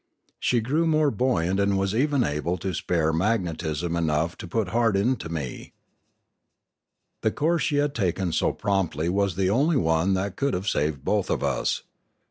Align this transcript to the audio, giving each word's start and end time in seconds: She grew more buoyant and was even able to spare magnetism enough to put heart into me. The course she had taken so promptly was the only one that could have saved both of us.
She 0.39 0.61
grew 0.61 0.87
more 0.87 1.11
buoyant 1.11 1.59
and 1.59 1.77
was 1.77 1.93
even 1.93 2.23
able 2.23 2.57
to 2.57 2.73
spare 2.73 3.13
magnetism 3.13 3.95
enough 3.95 4.35
to 4.39 4.47
put 4.47 4.69
heart 4.69 4.95
into 4.97 5.29
me. 5.29 5.73
The 7.21 7.29
course 7.29 7.61
she 7.61 7.75
had 7.75 7.93
taken 7.93 8.31
so 8.31 8.51
promptly 8.51 9.09
was 9.09 9.35
the 9.35 9.51
only 9.51 9.77
one 9.77 10.15
that 10.15 10.37
could 10.37 10.55
have 10.55 10.67
saved 10.67 11.05
both 11.05 11.29
of 11.29 11.43
us. 11.43 11.83